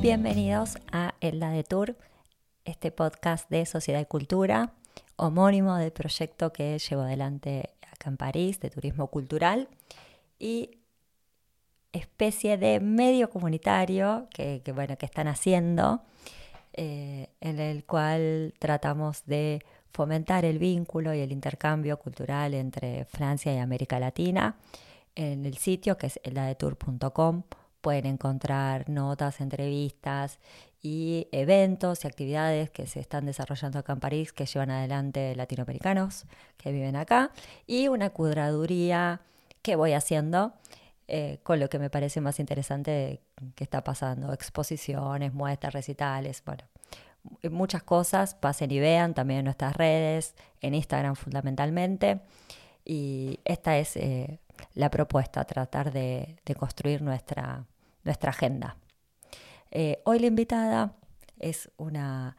[0.00, 1.96] Bienvenidos a Elda de Tour,
[2.66, 4.74] este podcast de Sociedad y Cultura,
[5.16, 9.68] homónimo del proyecto que llevo adelante acá en París de turismo cultural
[10.38, 10.78] y
[11.92, 16.02] especie de medio comunitario que, bueno, que están haciendo,
[16.74, 23.54] eh, en el cual tratamos de fomentar el vínculo y el intercambio cultural entre Francia
[23.54, 24.56] y América Latina.
[25.14, 27.42] En el sitio que es eldadetour.com
[27.80, 30.38] pueden encontrar notas, entrevistas
[30.80, 36.24] y eventos y actividades que se están desarrollando acá en París que llevan adelante latinoamericanos
[36.56, 37.32] que viven acá
[37.66, 39.20] y una curaduría
[39.62, 40.54] que voy haciendo
[41.08, 43.20] eh, con lo que me parece más interesante
[43.54, 46.64] que está pasando, exposiciones, muestras, recitales, bueno,
[47.50, 52.20] muchas cosas, pasen y vean también en nuestras redes, en Instagram fundamentalmente.
[52.84, 54.40] Y esta es eh,
[54.74, 57.64] la propuesta, tratar de, construir nuestra,
[58.04, 58.76] nuestra agenda.
[59.70, 60.94] Eh, hoy la invitada
[61.38, 62.36] es una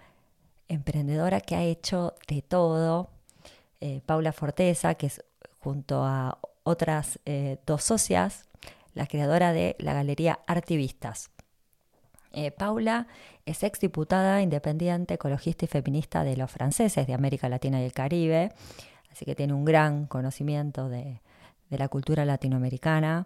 [0.68, 3.10] emprendedora que ha hecho de todo,
[4.06, 5.22] Paula Forteza, que es
[5.60, 7.20] junto a otras
[7.66, 8.46] dos socias,
[8.94, 11.33] la creadora de la Galería Artivistas.
[12.34, 13.08] Eh, Paula
[13.46, 18.52] es exdiputada independiente, ecologista y feminista de los franceses de América Latina y el Caribe,
[19.12, 21.22] así que tiene un gran conocimiento de,
[21.70, 23.26] la cultura latinoamericana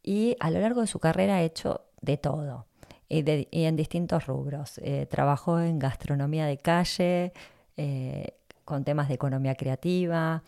[0.00, 2.66] y a lo largo de su carrera ha hecho de todo
[3.08, 4.78] y, en distintos rubros.
[4.78, 7.32] Eh, trabajó en gastronomía de calle,
[7.76, 10.44] eh, con temas de economía creativa,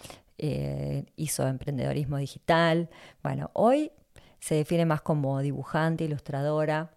[1.16, 2.88] hizo emprendedorismo digital.
[3.24, 3.90] Bueno, hoy
[4.38, 6.95] se define más como dibujante, ilustradora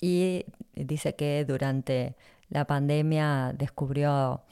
[0.00, 2.16] y dice que durante
[2.48, 4.42] la pandemia descubrió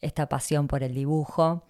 [0.00, 1.64] esta pasión por el dibujo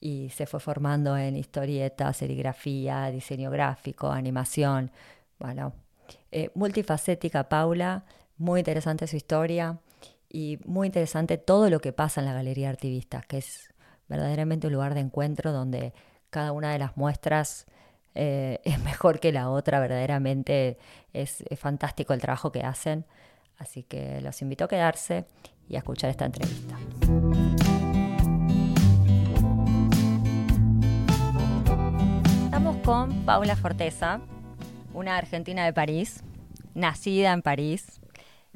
[0.00, 4.90] y se fue formando en historieta, serigrafía, diseño gráfico, animación.
[5.38, 5.72] Bueno,
[6.30, 8.04] eh, multifacética Paula,
[8.36, 9.78] muy interesante su historia
[10.28, 13.74] y muy interesante todo lo que pasa en la Galería Artivista, que es
[14.08, 15.92] verdaderamente un lugar de encuentro donde
[16.30, 17.66] cada una de las muestras
[18.14, 20.78] eh, es mejor que la otra, verdaderamente
[21.12, 23.04] es, fantástico el trabajo que hacen.
[23.58, 25.24] Así que los invito a quedarse
[25.68, 26.76] y a escuchar esta entrevista.
[32.44, 34.20] Estamos con Paula Forteza,
[34.94, 36.22] una argentina de París,
[36.74, 38.00] nacida en París.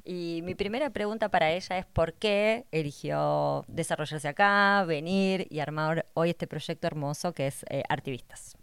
[0.04, 6.06] Y mi primera pregunta para ella es por qué eligió desarrollarse acá, venir y armar
[6.14, 8.56] hoy este proyecto hermoso que es eh, Artivistas.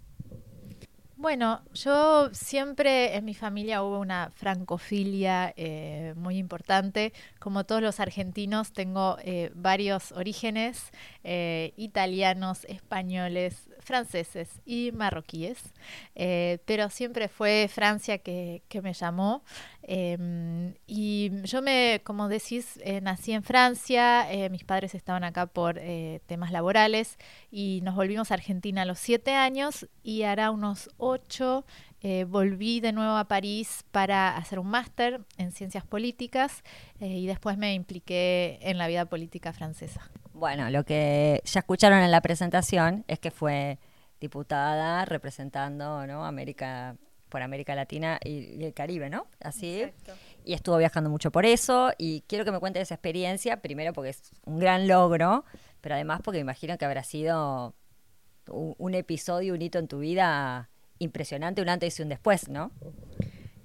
[1.21, 7.11] Bueno, yo siempre en mi familia hubo una francofilia eh, muy importante.
[7.39, 10.93] Como todos los argentinos, tengo eh, varios orígenes,
[11.25, 15.73] eh, italianos, españoles, franceses y marroquíes,
[16.13, 19.43] eh, pero siempre fue Francia que, me llamó.
[19.81, 25.47] Em, y yo me, como decís, eh, nací en Francia, eh, mis padres estaban acá
[25.47, 25.81] por
[26.27, 27.17] temas laborales
[27.49, 31.65] y nos volvimos a Argentina a los siete años y hará unos ocho
[32.27, 36.63] volví de nuevo a París para hacer un máster en ciencias políticas
[36.99, 40.09] y después me impliqué en la vida política francesa.
[40.39, 43.77] Bueno, lo que ya escucharon en la presentación es que fue
[44.21, 46.25] diputada representando ¿no?
[46.25, 46.95] América
[47.27, 49.27] por América Latina y, el Caribe, ¿no?
[49.41, 49.83] Así.
[50.45, 54.11] Y estuvo viajando mucho por eso y quiero que me cuente esa experiencia, primero porque
[54.11, 55.43] es un gran logro,
[55.81, 57.75] pero además porque me imagino que habrá sido
[58.49, 60.69] un, un episodio, un hito en tu vida
[60.99, 62.71] impresionante, un antes y un después, ¿no?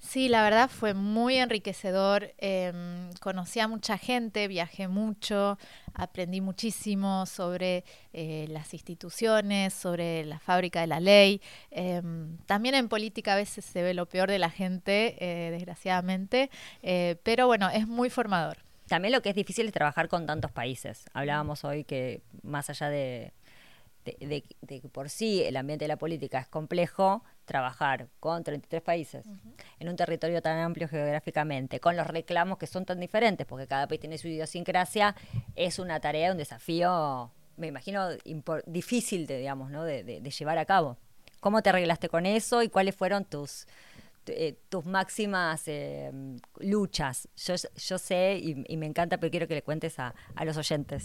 [0.05, 2.35] Sí, la verdad fue muy enriquecedor.
[2.39, 5.59] Em, conocí a mucha gente, viajé mucho,
[5.95, 11.41] aprendí muchísimo sobre eh, las instituciones, sobre la fábrica de la ley.
[11.71, 16.51] Em, también en política a veces se ve lo peor de la gente, eh, desgraciadamente,
[16.83, 18.59] eh, pero bueno, es muy formador.
[18.87, 21.07] También lo que es difícil es trabajar con tantos países.
[21.15, 23.33] Hablábamos hoy que más allá de,
[24.05, 29.27] de, que por sí el ambiente de la política es complejo, trabajar con 33 países
[29.79, 33.87] en un territorio tan amplio geográficamente, con los reclamos que son tan diferentes, porque cada
[33.87, 35.15] país tiene su idiosincrasia,
[35.55, 38.09] es una tarea, un desafío, me imagino,
[38.67, 39.85] difícil de, digamos, ¿no?
[39.85, 40.99] de, llevar a cabo.
[41.41, 43.67] ¿Cómo te arreglaste con eso y cuáles fueron tus,
[44.27, 46.11] eh, tus máximas eh,
[46.59, 47.29] luchas?
[47.37, 51.05] Yo, yo sé y, me encanta, pero quiero que le cuentes a, a los oyentes.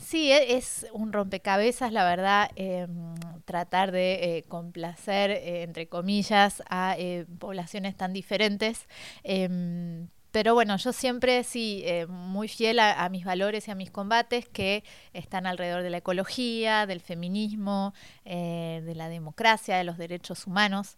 [0.00, 3.14] Sí, e, es un rompecabezas, la verdad, em,
[3.44, 8.88] tratar de eh, complacer, eh, entre comillas, a eh, poblaciones tan diferentes.
[9.22, 14.48] Em, pero bueno, yo siempre sí, muy fiel a, mis valores y a mis combates
[14.48, 17.94] que están alrededor de la ecología, del feminismo,
[18.24, 20.96] de la democracia, de los derechos humanos.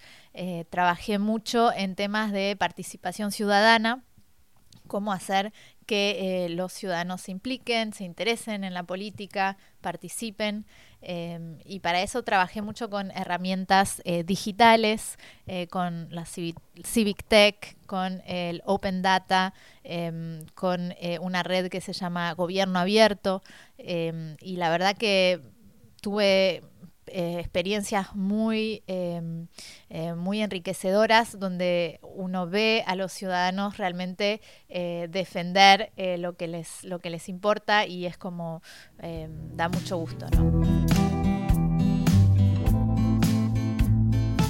[0.69, 4.05] Trabajé mucho en temas de participación ciudadana,
[4.87, 5.55] cómo hacer
[5.87, 10.65] que los ciudadanos se impliquen, se interesen en la política, participen.
[11.05, 17.77] Em, y para eso trabajé mucho con herramientas eh, digitales, eh, con la Civic, Tech,
[17.87, 19.53] con el Open Data,
[19.83, 23.43] em, con eh, una red que se llama Gobierno Abierto.
[23.79, 25.41] Em, y la verdad que
[26.01, 26.63] tuve
[27.07, 28.83] experiencias muy,
[30.17, 37.11] muy enriquecedoras donde uno ve a los ciudadanos realmente defender lo, que les, lo que
[37.11, 38.63] les importa y es como
[38.99, 40.27] da mucho gusto.
[40.37, 40.63] ¿no?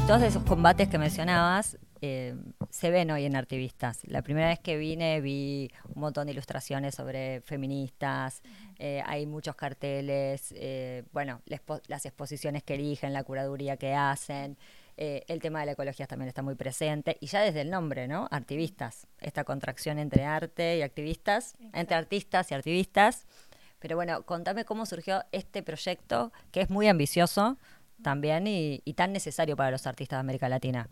[0.07, 2.35] todos esos combates que mencionabas eh,
[2.69, 4.01] se ven hoy en Artivistas.
[4.09, 8.43] La primera vez que vine vi un montón de ilustraciones sobre feministas,
[8.81, 11.43] eh, hay muchos carteles, eh, bueno,
[11.87, 14.59] las exposiciones que eligen, la curaduría que hacen.
[14.97, 18.29] el tema de la ecología también está muy presente y ya desde el nombre, ¿no?
[18.31, 23.27] Artivistas, esta contracción entre arte y activistas, entre artistas y activistas.
[23.79, 27.57] Pero bueno, contame cómo surgió este proyecto que es muy ambicioso,
[28.03, 30.89] también y, tan necesario para los artistas de América Latina.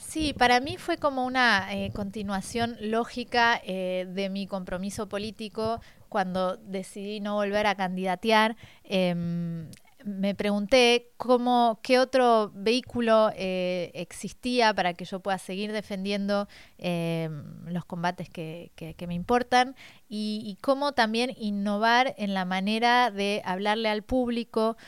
[0.00, 6.56] Sí, para mí fue como una eh, continuación lógica eh, de mi compromiso político cuando
[6.56, 8.56] decidí no volver a candidatear.
[8.82, 9.68] Em,
[10.02, 16.48] me pregunté cómo, qué otro vehículo eh, existía para que yo pueda seguir defendiendo
[16.78, 18.70] em, los combates que,
[19.06, 19.76] me importan
[20.08, 24.78] y, cómo también innovar en la manera de hablarle al público.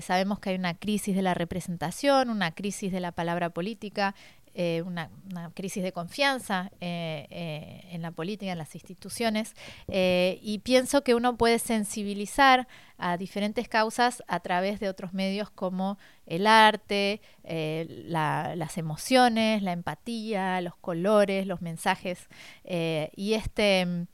[0.00, 4.14] Sabemos que hay una crisis de la representación, una crisis de la palabra política
[4.54, 5.10] eh, una,
[5.54, 9.54] crisis de confianza eh, eh, en la política, en las instituciones,
[9.88, 12.68] y pienso que uno puede sensibilizar
[12.98, 20.60] a diferentes causas a través de otros medios como el arte, las emociones, la empatía,
[20.60, 22.28] los colores, los mensajes,
[22.64, 24.06] y este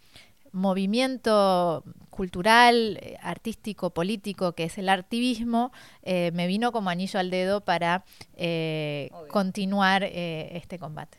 [0.59, 1.85] movimiento
[2.19, 5.71] cultural, eh, artístico, político, que es el artivismo,
[6.03, 11.19] eh, me vino como anillo al dedo para eh, continuar este combate.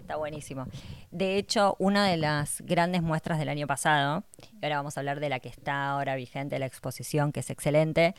[0.00, 0.66] Está buenísimo.
[1.10, 4.22] De hecho, una de las grandes muestras del año pasado,
[4.52, 7.50] y ahora vamos a hablar de la que está ahora vigente, la exposición, que es
[7.50, 8.14] excelente,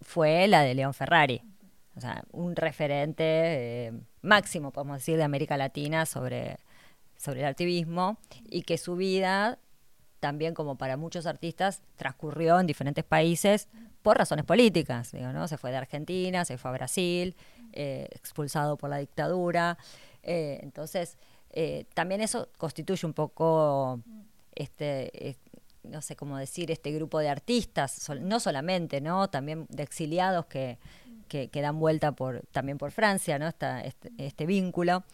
[0.00, 1.42] fue la de León Ferrari.
[1.94, 3.92] O sea, un referente
[4.22, 6.56] máximo, podemos decir, de América Latina sobre,
[7.18, 8.16] sobre el activismo
[8.48, 9.58] y que su vida
[10.24, 13.68] también como para muchos artistas, transcurrió en diferentes países
[14.00, 15.12] por razones políticas.
[15.12, 15.46] ¿no?
[15.48, 17.36] Se fue de Argentina, se fue a Brasil,
[17.74, 19.76] eh, expulsado por la dictadura.
[20.22, 21.18] Eh, entonces,
[21.50, 24.00] eh, también eso constituye un poco
[24.54, 25.36] este,
[25.82, 29.28] no sé cómo decir, este grupo de artistas, no solamente, ¿no?
[29.28, 30.78] También de exiliados que,
[31.28, 33.46] que, dan vuelta por, también por Francia, ¿no?
[33.48, 35.04] este, este vínculo.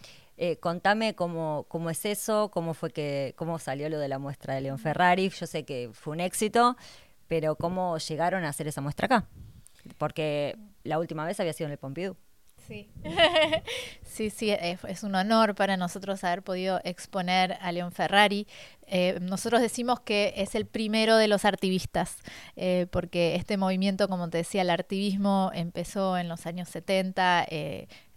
[0.43, 4.55] Eh, contame cómo, cómo es eso, cómo fue que, cómo salió lo de la muestra
[4.55, 5.29] de León Ferrari.
[5.29, 6.79] Yo sé que fue un éxito,
[7.29, 9.29] pero cómo llegaron a hacer esa muestra acá.
[9.99, 12.17] Porque la última vez había sido en el Pompidou.
[12.67, 12.89] Sí,
[14.03, 18.47] sí, sí, es, un honor para nosotros haber podido exponer a León Ferrari.
[18.87, 22.17] Eh, nosotros decimos que es el primero de los artivistas,
[22.57, 27.47] eh, porque este movimiento, como te decía, el artivismo empezó en los años 70,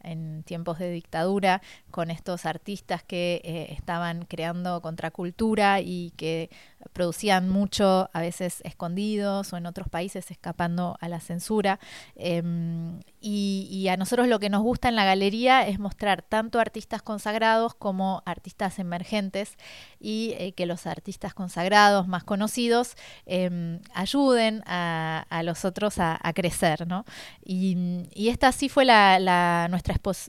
[0.04, 6.50] en tiempos de dictadura con estos artistas que eh, estaban creando contracultura y que
[6.94, 11.80] producían mucho, a veces escondidos o en otros países escapando a la censura.
[12.16, 17.02] Em, y, a nosotros lo que nos gusta en la galería es mostrar tanto artistas
[17.02, 19.58] consagrados como artistas emergentes
[19.98, 26.86] y eh, que los artistas consagrados más conocidos em, ayuden a, los otros a, crecer.
[26.86, 27.06] ¿no?
[27.46, 29.70] Y, esta sí fue nuestra,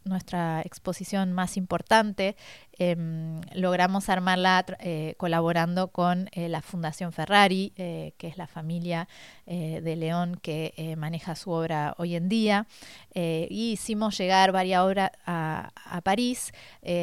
[0.04, 2.36] nuestra exposición más importante.
[2.76, 9.08] Em, logramos armarla eh, colaborando con eh, la Fundación Ferrari, que es la familia
[9.46, 12.66] de León que maneja su obra hoy en día.
[13.14, 15.70] Y hicimos llegar varias obras a,
[16.02, 16.52] París,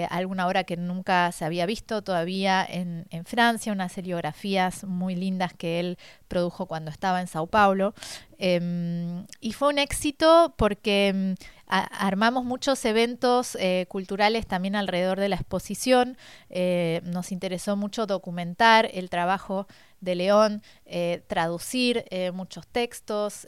[0.09, 5.79] alguna obra que nunca se había visto todavía en, Francia, unas seriografías muy lindas que
[5.79, 5.97] él
[6.27, 7.93] produjo cuando estaba en Sao Paulo.
[8.37, 11.35] Em, y fue un éxito porque em,
[11.67, 16.17] armamos muchos eventos eh, culturales también alrededor de la exposición.
[16.49, 19.67] Eh, nos interesó mucho documentar el trabajo
[20.01, 23.45] de León, eh, traducir muchos textos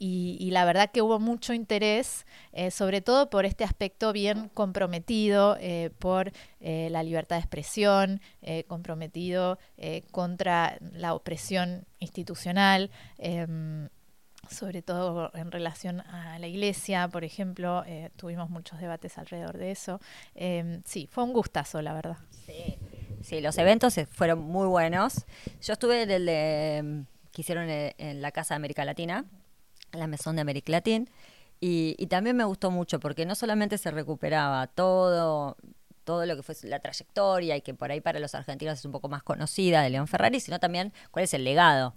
[0.00, 4.48] em, y, la verdad que hubo mucho interés, eh, sobre todo por este aspecto bien
[4.54, 8.20] comprometido eh, por eh, la libertad de expresión,
[8.66, 9.58] comprometido
[10.10, 13.88] contra la opresión institucional em,
[14.50, 17.84] sobre todo en relación a la iglesia, por ejemplo,
[18.16, 20.00] tuvimos muchos debates alrededor de eso.
[20.34, 22.16] Em, sí, fue un gustazo, la verdad.
[23.20, 23.40] Sí.
[23.40, 25.26] los eventos fueron muy buenos.
[25.62, 29.24] Yo estuve en el de, que hicieron en la Casa de América Latina,
[29.92, 31.06] la Mesón de América Latina.
[31.60, 35.58] Y, también me gustó mucho porque no solamente se recuperaba todo,
[36.04, 38.92] todo lo que fue la trayectoria y que por ahí para los argentinos es un
[38.92, 41.94] poco más conocida de León Ferrari, sino también cuál es el legado.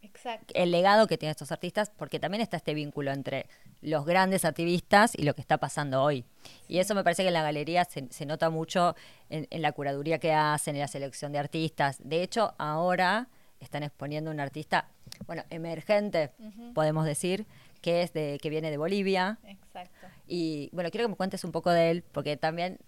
[0.00, 0.54] Exacto.
[0.54, 3.46] El legado que tienen estos artistas, porque también está este vínculo entre
[3.80, 6.24] los grandes activistas y lo que está pasando hoy.
[6.68, 8.94] Y eso me parece que en la galería se, nota mucho
[9.28, 11.98] en, en, la curaduría que hacen, en la selección de artistas.
[12.00, 13.28] De hecho, ahora
[13.64, 14.88] están exponiendo un artista
[15.26, 16.30] bueno, emergente,
[16.74, 17.46] podemos decir,
[17.80, 19.38] que es de que viene de Bolivia.
[19.44, 20.06] Exacto.
[20.26, 22.78] Y bueno, quiero que me cuentes un poco de él, porque también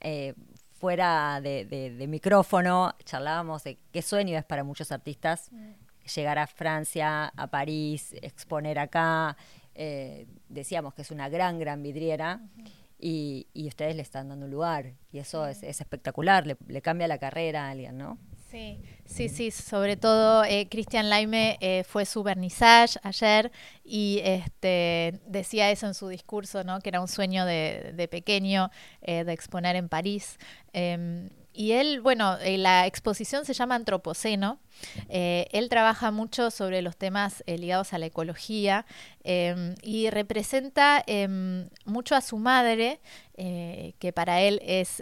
[0.00, 0.34] eh,
[0.72, 5.72] fuera de, micrófono charlábamos de qué sueño es para muchos artistas mm.
[6.14, 9.36] llegar a Francia, a París, exponer acá.
[9.74, 12.40] Eh, decíamos que es una gran, gran vidriera.
[12.98, 17.18] y, ustedes le están dando un lugar y eso es, espectacular, le, le, cambia la
[17.18, 18.18] carrera a alguien, ¿no?
[18.50, 23.52] Sí, sí, sí, sobre todo eh, Cristian Laime eh, fue su vernissage ayer
[23.84, 26.80] y este, decía eso en su discurso, ¿no?
[26.80, 28.70] que era un sueño de, pequeño
[29.02, 30.38] eh, de exponer en París.
[30.72, 34.58] Em, y él, bueno, eh, la exposición se llama Antropoceno.
[35.08, 38.86] Él trabaja mucho sobre los temas ligados a la ecología
[39.22, 43.00] em, y representa em, mucho a su madre,
[43.36, 45.00] que para él es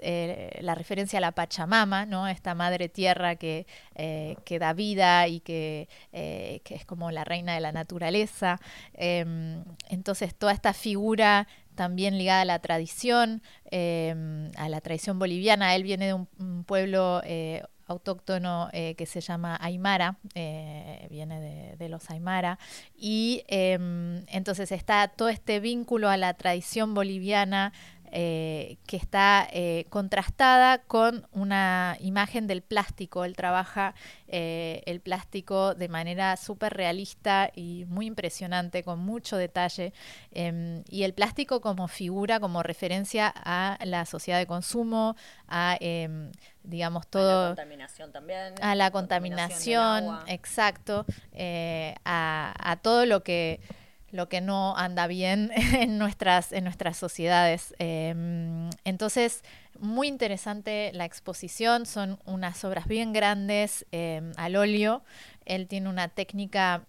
[0.60, 2.28] la referencia a la Pachamama, ¿no?
[2.28, 7.60] Esta madre tierra que, que da vida y que, que, es como la reina de
[7.60, 8.60] la naturaleza.
[8.94, 15.74] Em, entonces, toda esta figura también ligada a la tradición, em, a la tradición boliviana.
[15.74, 21.88] Él viene de un, pueblo eh, autóctono eh, que se llama Aymara, eh, viene de,
[21.88, 22.58] los Aymara,
[22.96, 27.72] y em, entonces está todo este vínculo a la tradición boliviana
[28.14, 33.24] eh, que está eh, contrastada con una imagen del plástico.
[33.24, 33.94] Él trabaja
[34.28, 39.94] eh, el plástico de manera súper realista y muy impresionante, con mucho detalle.
[40.30, 45.16] Em, y el plástico como figura, como referencia a la sociedad de consumo,
[45.48, 46.32] a em,
[46.64, 51.06] digamos todo a la contaminación también a la contaminación, exacto
[52.04, 53.58] a, a todo lo que
[54.12, 57.74] lo que no anda bien en nuestras, en nuestras sociedades.
[57.78, 59.42] Em, entonces,
[59.80, 65.02] muy interesante la exposición, son unas obras bien grandes em, al óleo.
[65.46, 66.84] Él tiene una técnica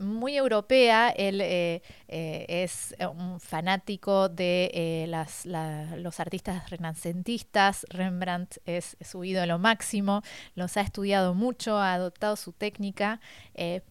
[0.00, 8.96] muy europea, él eh, eh, es un fanático de las, los artistas renacentistas, Rembrandt es,
[9.00, 10.22] su ídolo máximo,
[10.54, 13.20] los ha estudiado mucho, ha adoptado su técnica,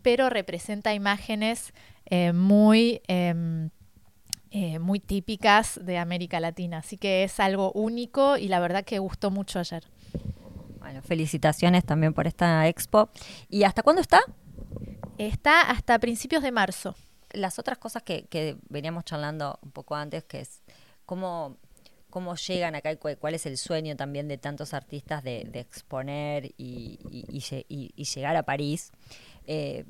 [0.02, 1.74] pero representa imágenes
[2.06, 3.70] eh, muy, em,
[4.52, 6.78] eh, muy típicas de América Latina.
[6.78, 9.84] Así que es algo único y la verdad que gustó mucho ayer.
[10.80, 13.10] Bueno, felicitaciones también por esta expo.
[13.50, 14.20] ¿Y hasta cuándo está?
[15.18, 16.96] Está hasta principios de marzo.
[17.32, 20.62] Las otras cosas que, veníamos charlando un poco antes, que es
[21.06, 21.58] cómo,
[22.10, 27.00] cómo llegan acá y cuál es el sueño también de tantos artistas de, exponer y,
[27.10, 28.92] y, llegar a París.
[29.46, 29.86] Eh,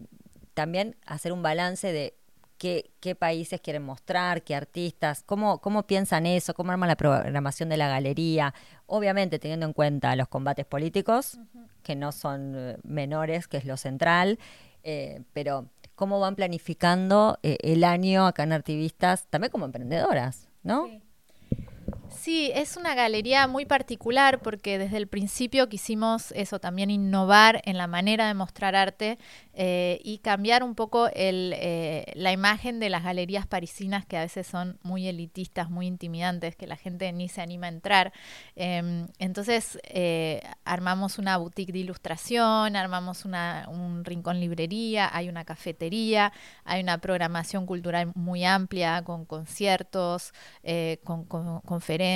[0.53, 2.15] también hacer un balance de
[2.57, 7.69] qué, qué países quieren mostrar, qué artistas, cómo, cómo piensan eso, cómo arman la programación
[7.69, 8.53] de la galería,
[8.85, 11.39] obviamente teniendo en cuenta los combates políticos,
[11.83, 14.39] que no son eh, menores, que es lo central,
[14.85, 20.85] eh, pero cómo van planificando eh, el año acá en Artivistas, también como emprendedoras, ¿no?
[20.85, 21.01] Sí,
[22.27, 27.85] es una galería muy particular porque desde el principio quisimos eso, también innovar en la
[27.85, 29.19] manera de mostrar arte
[29.53, 34.21] eh, y cambiar un poco el, eh, la imagen de las galerías parisinas que a
[34.21, 38.13] veces son muy elitistas, muy intimidantes, que la gente ni se anima a entrar.
[38.55, 45.45] Em, entonces eh, armamos una boutique de ilustración, armamos una, un rincón librería, hay una
[45.45, 50.33] cafetería, hay una programación cultural muy amplia con conciertos,
[51.03, 52.14] con, con conferencias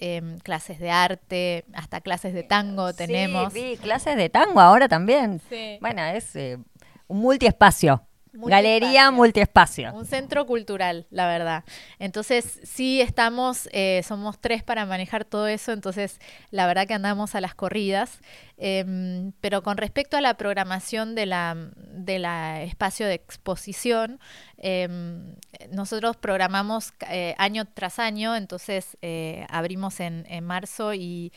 [0.00, 3.52] Em, clases de arte, hasta clases de tango tenemos.
[3.52, 5.40] Sí, clases de tango ahora también.
[5.80, 6.58] Bueno, es eh,
[7.06, 8.07] un multiespacio.
[8.46, 9.92] Galería multiespacio.
[9.94, 11.64] Un centro cultural, la verdad.
[11.98, 17.34] Entonces, sí estamos, eh, somos tres para manejar todo eso, entonces la verdad que andamos
[17.34, 18.20] a las corridas.
[18.60, 24.18] Em, pero con respecto a la programación de la, de la espacio de exposición,
[24.56, 25.36] em,
[25.70, 31.32] nosotros programamos eh, año tras año, entonces eh, abrimos en, en, marzo y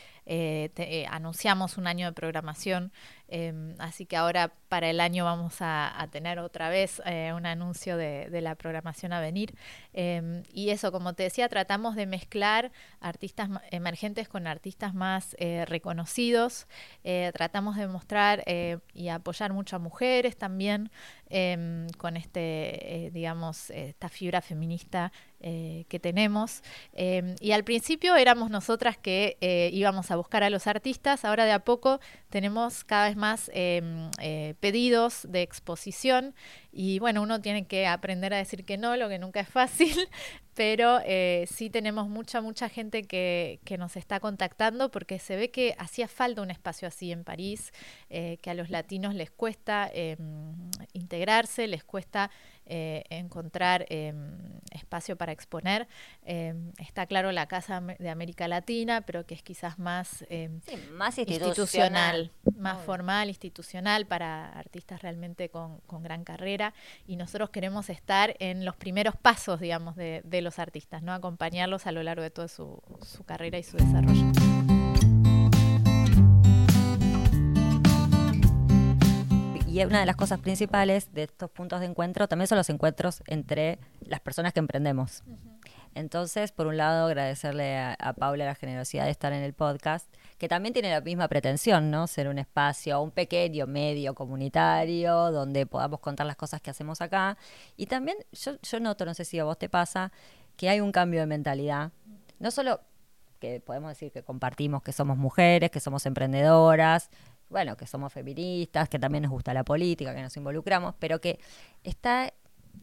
[1.10, 2.92] anunciamos un año de programación
[3.34, 7.96] Em, así que ahora para el año vamos a, tener otra vez eh, un anuncio
[7.96, 9.54] de, la programación a venir.
[9.94, 15.64] Em, y eso, como te decía, tratamos de mezclar artistas emergentes con artistas más eh,
[15.66, 16.66] reconocidos.
[17.04, 18.44] Eh, tratamos de mostrar
[18.92, 20.90] y apoyar mucho a mujeres también
[21.30, 25.10] em, con este, digamos, esta fibra feminista
[25.42, 26.62] que tenemos.
[26.94, 29.36] y al principio éramos nosotras que
[29.72, 34.10] íbamos a buscar a los artistas, ahora de a poco tenemos cada vez más em,
[34.20, 36.34] eh, pedidos de exposición
[36.72, 39.94] y bueno, uno tiene que aprender a decir que no, lo que nunca es fácil,
[40.54, 45.50] pero eh, sí tenemos mucha, mucha gente que, que, nos está contactando porque se ve
[45.50, 47.72] que hacía falta un espacio así en París,
[48.10, 50.54] eh, que a los latinos les cuesta em,
[50.92, 52.30] integrarse, les cuesta
[52.66, 54.38] eh, encontrar em,
[54.70, 55.88] espacio para exponer.
[56.24, 60.24] Em, está claro la Casa de América Latina, pero que es quizás más,
[60.92, 66.61] más institucional, más formal, institucional para artistas realmente con, gran carrera.
[67.06, 71.12] Y nosotros queremos estar en los primeros pasos, digamos, de, los artistas, ¿no?
[71.12, 74.32] Acompañarlos a lo largo de toda su, su carrera y su desarrollo.
[79.72, 83.22] y una de las cosas principales de estos puntos de encuentro también son los encuentros
[83.26, 85.22] entre las personas que emprendemos.
[85.94, 90.48] Entonces, por un lado, agradecerle a, Paula la generosidad de estar en el podcast, que
[90.48, 92.06] también tiene la misma pretensión, ¿no?
[92.06, 97.36] Ser un espacio, un pequeño medio comunitario donde podamos contar las cosas que hacemos acá.
[97.76, 100.12] Y también yo, noto, no sé si a vos te pasa,
[100.56, 101.92] que hay un cambio de mentalidad.
[102.38, 102.80] No solo
[103.38, 107.10] que podemos decir que compartimos que somos mujeres, que somos emprendedoras,
[107.50, 111.38] bueno, que somos feministas, que también nos gusta la política, que nos involucramos, pero que
[111.84, 112.32] está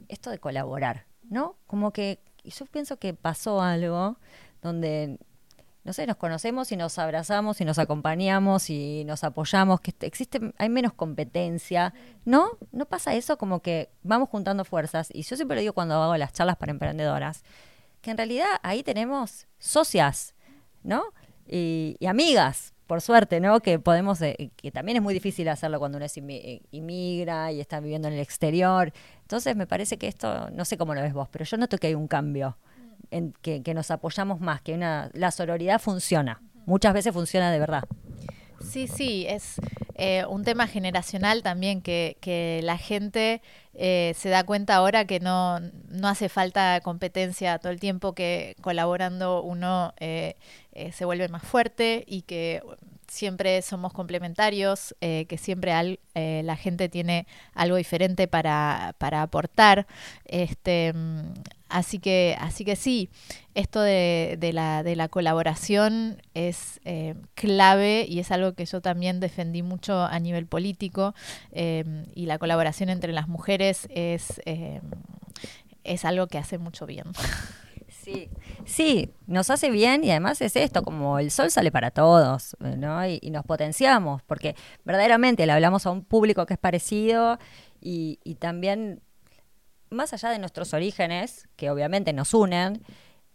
[0.08, 1.58] esto de colaborar, ¿no?
[1.66, 4.18] Como que yo pienso que pasó algo
[4.62, 5.20] donde,
[5.84, 10.54] no sé, nos conocemos y nos abrazamos y nos acompañamos y nos apoyamos, que existe,
[10.58, 11.94] hay menos competencia,
[12.26, 12.52] ¿no?
[12.72, 15.10] No pasa eso como que vamos juntando fuerzas.
[15.14, 17.44] Y yo siempre lo digo cuando hago las charlas para emprendedoras,
[18.02, 20.36] que en realidad ahí tenemos socias,
[20.84, 21.04] ¿no?
[21.52, 23.60] y amigas, por suerte, ¿no?
[23.60, 27.62] Que podemos, eh, que también es muy difícil hacerlo cuando uno es eh, inmigra y
[27.62, 28.92] está viviendo en el exterior.
[29.22, 31.86] Entonces me parece que esto, no sé cómo lo ves vos, pero yo noto que
[31.86, 32.58] hay un cambio,
[33.12, 36.42] en que, nos apoyamos más, que una, la sororidad funciona.
[36.66, 37.84] Muchas veces funciona de verdad.
[38.60, 39.62] Sí, sí, es
[40.00, 43.42] eh, un tema generacional también que, que la gente
[43.74, 49.42] se da cuenta ahora que no, no hace falta competencia todo el tiempo, que colaborando
[49.42, 49.94] uno
[50.80, 52.62] eh, se vuelve más fuerte y que
[53.10, 59.88] siempre somos complementarios, eh, que siempre eh, la gente tiene algo diferente para, para aportar.
[60.26, 61.34] Este, mm,
[61.70, 63.10] así, que, así que sí,
[63.56, 66.82] esto de, de, la, de la colaboración es
[67.36, 71.14] clave y es algo que yo también defendí mucho a nivel político
[71.54, 74.42] y la colaboración entre las mujeres es,
[75.84, 77.06] es algo que hace mucho bien.
[78.04, 78.30] Sí,
[78.66, 83.06] sí, nos hace bien y además es esto, como el sol sale para todos, ¿no?
[83.06, 84.56] Y, nos potenciamos, porque
[84.86, 87.38] verdaderamente le hablamos a un público que es parecido
[87.82, 89.02] y, y también,
[89.90, 92.84] más allá de nuestros orígenes, que obviamente nos unen,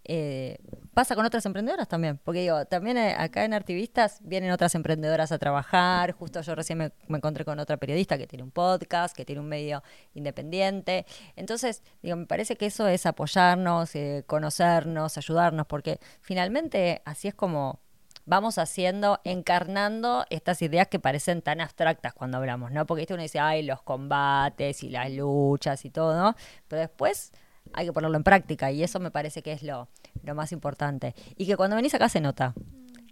[0.06, 0.58] eh,
[0.92, 5.32] pasa con otras emprendedoras también, porque digo, también eh, acá en Artivistas vienen otras emprendedoras
[5.32, 9.24] a trabajar, justo yo recién me, encontré con otra periodista que tiene un podcast, que
[9.24, 15.66] tiene un medio independiente, entonces, digo, me parece que eso es apoyarnos, eh, conocernos, ayudarnos,
[15.66, 17.80] porque finalmente así es como
[18.26, 22.86] vamos haciendo, encarnando estas ideas que parecen tan abstractas cuando hablamos, ¿no?
[22.86, 26.36] Porque uno dice, ay, los combates y las luchas y todo, ¿no?
[26.68, 27.32] Pero después
[27.72, 29.88] hay que ponerlo en práctica y eso me parece que es lo,
[30.22, 31.14] lo más importante.
[31.36, 32.54] Y que cuando venís acá se nota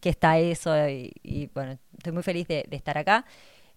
[0.00, 3.24] que está eso y, bueno, estoy muy feliz de, estar acá.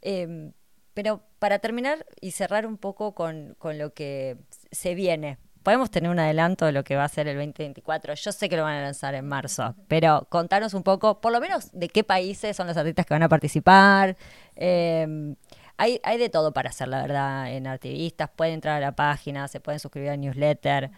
[0.01, 0.53] Em,
[0.95, 4.37] pero para terminar y cerrar un poco con, con, lo que
[4.71, 8.13] se viene, podemos tener un adelanto de lo que va a ser el 2024.
[8.13, 11.41] Yo sé que lo van a lanzar en marzo, pero contanos un poco, por lo
[11.41, 14.15] menos, de qué países son los artistas que van a participar.
[14.55, 15.35] Eh,
[15.75, 18.29] hay, hay de todo para hacer, la verdad, en Artivistas.
[18.29, 20.91] Pueden entrar a la página, se pueden suscribir al newsletter.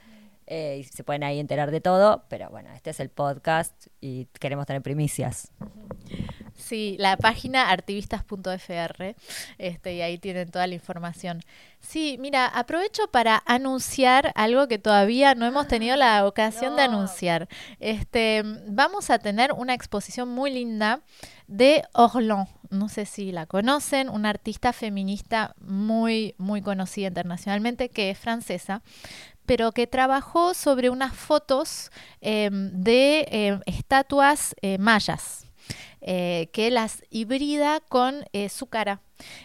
[0.47, 4.25] Eh, y se pueden ahí enterar de todo, pero bueno, este es el podcast y
[4.39, 5.51] queremos tener primicias.
[6.57, 9.15] Sí, la página artivistas.fr,
[9.59, 11.43] este, y ahí tienen toda la información.
[11.79, 17.47] Sí, mira, aprovecho para anunciar algo que todavía no hemos tenido la ocasión de anunciar.
[17.79, 21.01] Este, vamos a tener una exposición muy linda
[21.45, 28.09] de Orlan, no sé si la conocen, una artista feminista muy, muy conocida internacionalmente, que
[28.09, 28.81] es francesa,
[29.45, 35.45] pero que trabajó sobre unas fotos em, de em, estatuas eh, mayas,
[36.01, 39.01] eh, que las hibrida con eh, su cara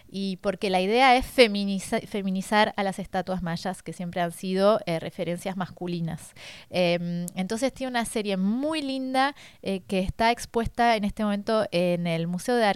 [0.06, 5.00] y porque la idea es feminizar a las estatuas mayas que siempre han sido eh,
[5.00, 6.34] referencias masculinas.
[6.68, 12.26] Em, entonces tiene una serie muy linda que está expuesta en este momento en el
[12.26, 12.66] Museo de,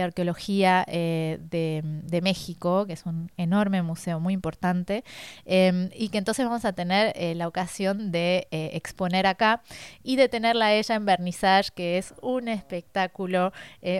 [0.00, 5.02] Arqueología de, México, que es un enorme museo muy importante,
[5.46, 9.60] em, y que entonces vamos a tener la ocasión de exponer acá
[10.04, 13.23] y de tenerla ella en vernissage, que es un espectáculo,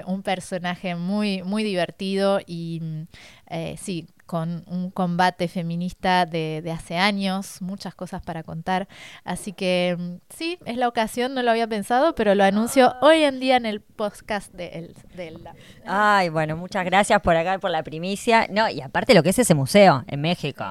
[0.07, 3.07] un personaje muy, muy divertido y
[3.49, 8.89] eh, sí, con un combate feminista de, hace años, muchas cosas para contar.
[9.23, 13.23] Así que mm, sí, es la ocasión, no lo había pensado, pero lo anuncio hoy
[13.23, 15.55] en día en el podcast de, Elda.
[15.87, 18.47] Ay, bueno, muchas gracias por acá, por la primicia.
[18.51, 20.65] No, y aparte lo que es ese museo en México.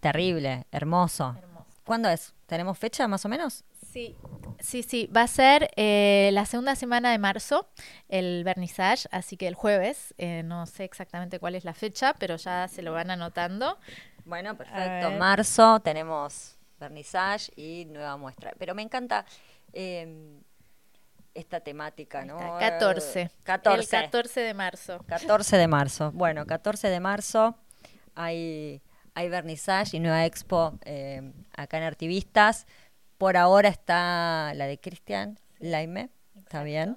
[0.00, 1.34] Terrible, hermoso.
[1.36, 1.66] hermoso.
[1.84, 2.34] ¿Cuándo es?
[2.46, 3.64] ¿Tenemos fecha más o menos?
[3.92, 4.16] Sí,
[4.60, 5.10] sí, sí.
[5.14, 7.68] Va a ser eh, la segunda semana de marzo
[8.08, 10.14] el vernissage, así que el jueves.
[10.16, 13.78] Eh, no sé exactamente cuál es la fecha, pero ya se lo van anotando.
[14.24, 15.10] Bueno, perfecto.
[15.12, 18.52] Marzo tenemos vernissage y nueva muestra.
[18.58, 19.24] Pero me encanta
[19.72, 20.40] em,
[21.34, 22.38] esta temática, ¿no?
[22.60, 23.30] 14.
[23.42, 23.96] 14.
[23.96, 25.04] El 14 de marzo.
[25.08, 26.12] 14 de marzo.
[26.12, 27.56] Bueno, 14 de marzo
[28.14, 28.82] hay,
[29.14, 32.66] hay vernissage y nueva expo em, acá en Artivistas
[33.20, 36.96] por ahora está la de Cristian Laime, está bien,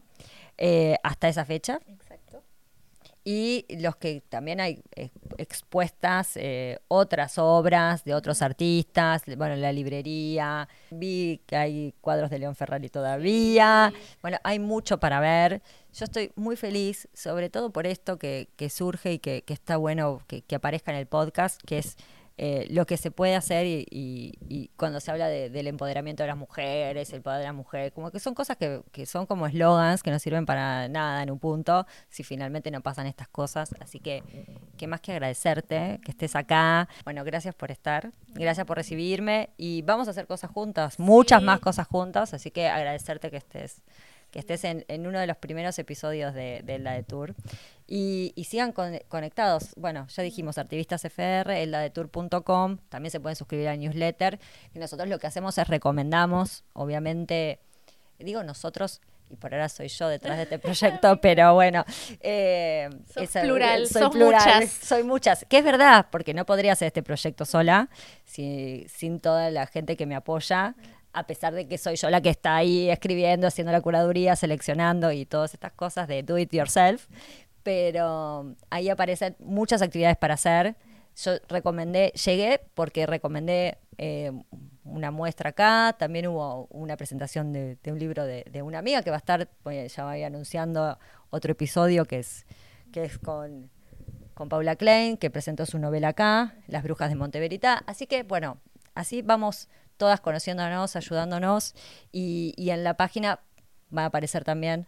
[0.58, 1.82] eh, hasta esa fecha.
[1.86, 2.42] Exacto.
[3.26, 9.74] Y los que también hay eh, expuestas eh, otras obras de otros artistas, bueno, la
[9.74, 15.62] librería, vi que hay cuadros de León Ferrari todavía, bueno, hay mucho para ver.
[15.92, 20.42] Yo estoy muy feliz, sobre todo por esto que, surge y que, está bueno que,
[20.42, 21.98] que aparezca en el podcast, que es
[22.38, 27.14] eh, lo que se puede hacer y, cuando se habla del empoderamiento de las mujeres,
[27.14, 30.12] el poder de la mujer, como que son cosas que, que son como eslogans que
[30.12, 33.76] no sirven para nada en un punto si finalmente no pasan estas cosas.
[33.80, 34.24] Así que,
[34.78, 36.90] qué más que agradecerte que estés acá.
[37.04, 41.60] Bueno, gracias por estar, gracias por recibirme y vamos a hacer cosas juntas, muchas más
[41.60, 43.82] cosas juntas, así que agradecerte que estés
[44.34, 47.36] que estés en, uno de los primeros episodios de, la de Tour.
[47.86, 49.76] Y, sigan conectados.
[49.78, 54.40] Bueno, ya dijimos, Artivistas FR, eldadetour.com, también se pueden suscribir al newsletter.
[54.74, 57.60] Y nosotros lo que hacemos es recomendamos, obviamente,
[58.18, 61.86] digo nosotros, y por ahora soy yo detrás de este proyecto, pero bueno.
[62.20, 62.90] Eh,
[63.44, 64.72] plural, soy plural, muchas.
[64.82, 67.88] Soy muchas, que es verdad, porque no podría hacer este proyecto sola,
[68.26, 70.76] sin toda la gente que me apoya
[71.14, 75.12] a pesar de que soy yo la que está ahí escribiendo, haciendo la curaduría, seleccionando
[75.12, 77.08] y todas estas cosas de do it yourself,
[77.62, 80.76] pero ahí aparecen muchas actividades para hacer.
[81.16, 84.32] Yo recomendé, llegué porque recomendé eh,
[84.84, 89.18] una muestra acá, también hubo una presentación de, un libro de, una amiga que va
[89.18, 90.98] a estar, ya voy anunciando
[91.30, 92.46] otro episodio que es,
[92.92, 93.70] que es con,
[94.34, 97.84] con Paula Klein, que presentó su novela acá, Las Brujas de Monteverita.
[97.86, 98.58] Así que, bueno,
[98.96, 101.76] así vamos todas conociéndonos, ayudándonos
[102.12, 103.40] y, en la página
[103.96, 104.88] va a aparecer también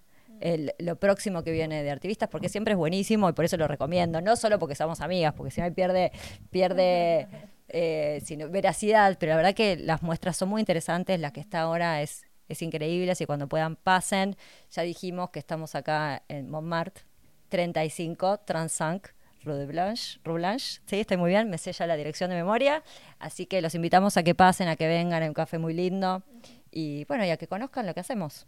[0.79, 4.19] lo próximo que viene de Artivistas, porque siempre es buenísimo y por eso lo recomiendo,
[4.21, 6.11] no solo porque somos amigas, porque si no pierde,
[6.51, 7.27] pierde
[7.69, 12.01] eh, veracidad, pero la verdad que las muestras son muy interesantes, la que está ahora
[12.01, 14.35] es, es increíble, así cuando puedan pasen,
[14.71, 17.05] ya dijimos que estamos acá en Montmartre
[17.49, 19.07] 35, Transanc,
[19.45, 20.81] Rue Blanche, Rue Blanche.
[20.85, 22.83] Sí, estoy muy bien, me sella la dirección de memoria.
[23.19, 26.23] Así que los invitamos a que pasen, a que vengan, hay un café muy lindo.
[26.71, 28.47] Y bueno, y a que conozcan lo que hacemos.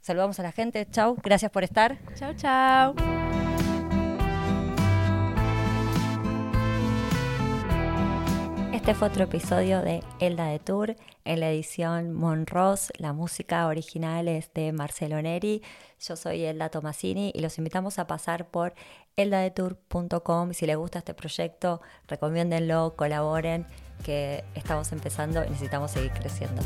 [0.00, 1.98] Saludamos a la gente, chau, gracias por estar.
[2.14, 2.94] Chau, chau.
[8.88, 10.96] Este fue otro episodio de Elda de Tour
[11.26, 12.90] en la edición Monros.
[12.96, 15.60] La música original es de Marcelo Neri.
[16.00, 18.72] Yo soy Elda Tomasini y los invitamos a pasar por
[19.16, 20.54] eldadetour.com.
[20.54, 23.66] Si les gusta este proyecto, recomiéndenlo, colaboren,
[24.06, 26.62] que estamos empezando y necesitamos seguir creciendo.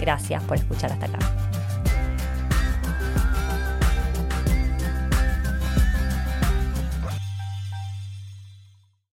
[0.00, 1.61] Gracias por escuchar hasta acá.